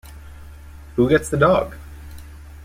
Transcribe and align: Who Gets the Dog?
Who 0.95 1.07
Gets 1.07 1.29
the 1.29 1.37
Dog? 1.37 1.75